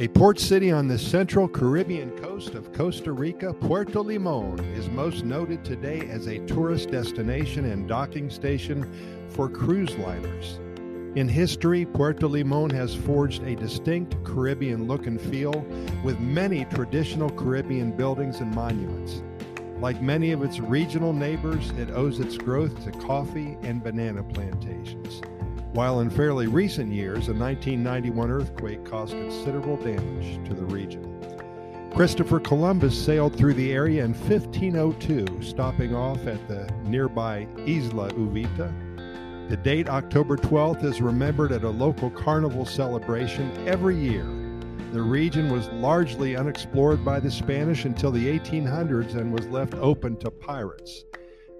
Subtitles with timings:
[0.00, 5.24] A port city on the central Caribbean coast of Costa Rica, Puerto Limon is most
[5.24, 8.88] noted today as a tourist destination and docking station
[9.28, 10.60] for cruise liners.
[11.16, 15.66] In history, Puerto Limon has forged a distinct Caribbean look and feel
[16.04, 19.24] with many traditional Caribbean buildings and monuments.
[19.80, 25.22] Like many of its regional neighbors, it owes its growth to coffee and banana plantations
[25.78, 31.04] while in fairly recent years, a 1991 earthquake caused considerable damage to the region.
[31.94, 39.48] Christopher Columbus sailed through the area in 1502, stopping off at the nearby Isla Uvita.
[39.48, 44.24] The date October 12th is remembered at a local carnival celebration every year.
[44.90, 50.16] The region was largely unexplored by the Spanish until the 1800s and was left open
[50.16, 51.04] to pirates.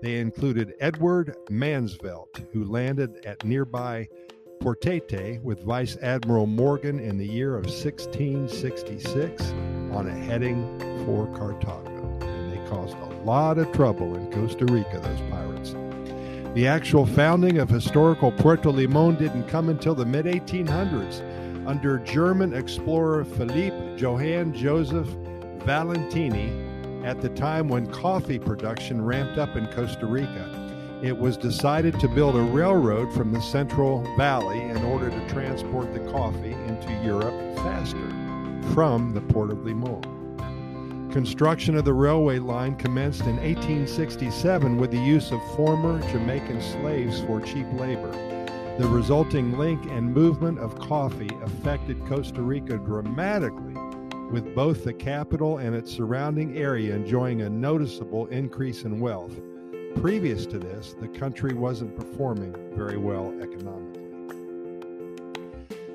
[0.00, 4.08] They included Edward Mansvelt, who landed at nearby
[4.60, 9.42] Portete with Vice Admiral Morgan in the year of 1666
[9.92, 12.22] on a heading for Cartago.
[12.22, 15.74] And they caused a lot of trouble in Costa Rica, those pirates.
[16.54, 22.54] The actual founding of historical Puerto Limon didn't come until the mid 1800s under German
[22.54, 25.08] explorer Philippe Johann Joseph
[25.64, 26.68] Valentini
[27.04, 30.68] at the time when coffee production ramped up in Costa Rica.
[31.02, 35.92] It was decided to build a railroad from the Central Valley in order to transport
[35.92, 38.08] the coffee into Europe faster
[38.74, 40.02] from the port of Limon.
[41.12, 47.20] Construction of the railway line commenced in 1867 with the use of former Jamaican slaves
[47.22, 48.12] for cheap labor.
[48.78, 53.67] The resulting link and movement of coffee affected Costa Rica dramatically
[54.30, 59.40] with both the capital and its surrounding area enjoying a noticeable increase in wealth.
[59.96, 64.04] Previous to this, the country wasn't performing very well economically.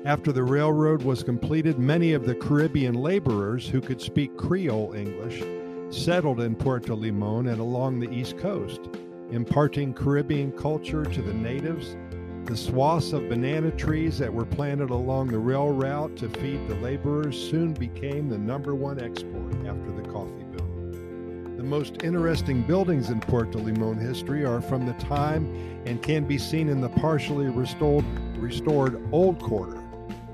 [0.04, 5.42] After the railroad was completed, many of the Caribbean laborers who could speak Creole English
[5.90, 8.80] settled in Puerto Limon and along the East Coast,
[9.30, 11.96] imparting Caribbean culture to the natives
[12.46, 16.74] the swaths of banana trees that were planted along the rail route to feed the
[16.76, 21.56] laborers soon became the number one export after the coffee boom.
[21.56, 25.46] The most interesting buildings in Puerto Limon history are from the time
[25.86, 28.04] and can be seen in the partially restored,
[28.36, 29.82] restored Old Quarter.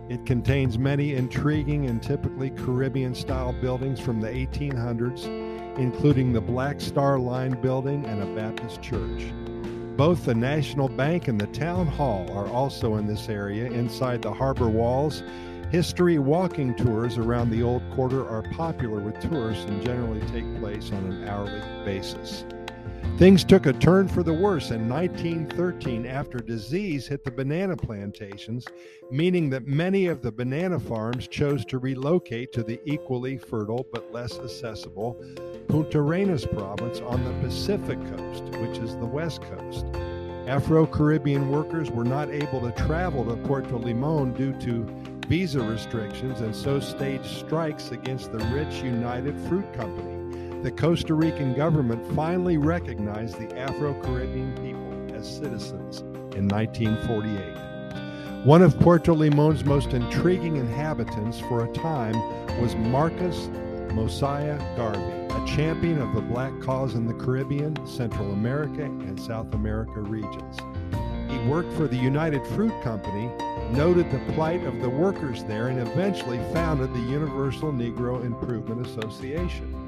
[0.09, 5.27] It contains many intriguing and typically Caribbean style buildings from the 1800s,
[5.79, 9.33] including the Black Star Line building and a Baptist church.
[9.97, 14.33] Both the National Bank and the Town Hall are also in this area inside the
[14.33, 15.23] harbor walls.
[15.71, 20.91] History walking tours around the Old Quarter are popular with tourists and generally take place
[20.91, 22.45] on an hourly basis.
[23.21, 28.65] Things took a turn for the worse in 1913 after disease hit the banana plantations,
[29.11, 34.11] meaning that many of the banana farms chose to relocate to the equally fertile but
[34.11, 35.23] less accessible
[35.69, 39.85] Puntarenas province on the Pacific coast, which is the west coast.
[40.47, 44.87] Afro Caribbean workers were not able to travel to Puerto Limon due to
[45.29, 50.20] visa restrictions and so staged strikes against the rich United Fruit Company
[50.63, 56.01] the Costa Rican government finally recognized the Afro Caribbean people as citizens
[56.37, 58.45] in 1948.
[58.45, 62.15] One of Puerto Limon's most intriguing inhabitants for a time
[62.61, 63.49] was Marcus
[63.95, 69.55] Mosiah Garvey, a champion of the black cause in the Caribbean, Central America, and South
[69.55, 70.59] America regions.
[71.31, 73.31] He worked for the United Fruit Company,
[73.73, 79.80] noted the plight of the workers there, and eventually founded the Universal Negro Improvement Association.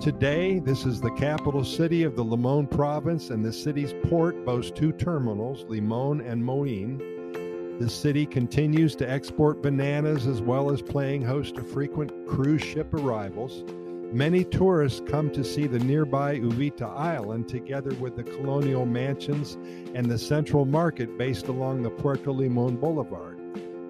[0.00, 4.70] Today, this is the capital city of the Limon province, and the city's port boasts
[4.70, 7.78] two terminals, Limon and Moin.
[7.78, 12.92] The city continues to export bananas as well as playing host to frequent cruise ship
[12.92, 13.64] arrivals.
[14.12, 19.56] Many tourists come to see the nearby Uvita Island together with the colonial mansions
[19.94, 23.40] and the central market based along the Puerto Limon Boulevard.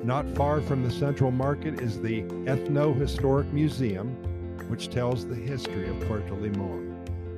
[0.05, 4.17] Not far from the central market is the Ethno Historic Museum,
[4.69, 6.95] which tells the history of Puerto Limon.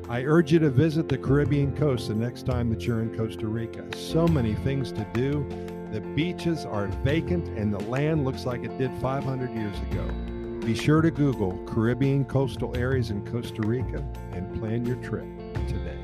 [0.08, 3.48] I urge you to visit the Caribbean coast the next time that you're in Costa
[3.48, 3.84] Rica.
[3.96, 5.44] So many things to do.
[5.90, 10.04] The beaches are vacant and the land looks like it did 500 years ago.
[10.64, 15.26] Be sure to Google Caribbean coastal areas in Costa Rica and plan your trip
[15.66, 15.98] today.